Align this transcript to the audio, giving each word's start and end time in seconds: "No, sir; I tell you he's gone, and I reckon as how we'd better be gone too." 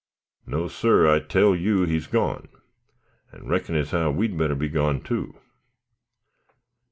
"No, 0.47 0.67
sir; 0.67 1.07
I 1.07 1.19
tell 1.19 1.55
you 1.55 1.83
he's 1.83 2.07
gone, 2.07 2.47
and 3.31 3.45
I 3.45 3.49
reckon 3.51 3.75
as 3.75 3.91
how 3.91 4.09
we'd 4.09 4.35
better 4.35 4.55
be 4.55 4.67
gone 4.67 5.01
too." 5.01 5.37